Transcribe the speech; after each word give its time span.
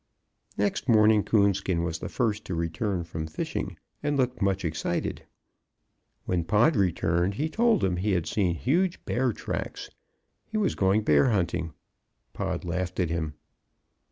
Next 0.57 0.89
morning, 0.89 1.21
Coonskin 1.21 1.83
was 1.83 1.99
the 1.99 2.09
first 2.09 2.43
to 2.45 2.55
return 2.55 3.03
from 3.03 3.27
fishing, 3.27 3.77
and 4.01 4.17
looked 4.17 4.41
much 4.41 4.65
excited. 4.65 5.25
When 6.25 6.43
Pod 6.43 6.75
returned 6.75 7.35
he 7.35 7.47
told 7.47 7.83
him 7.83 7.97
he 7.97 8.13
had 8.13 8.25
seen 8.25 8.55
huge 8.55 9.05
bear 9.05 9.31
tracks; 9.31 9.91
he 10.47 10.57
was 10.57 10.73
going 10.73 11.03
bear 11.03 11.29
hunting. 11.29 11.73
Pod 12.33 12.65
laughed 12.65 12.99
at 12.99 13.11
him. 13.11 13.35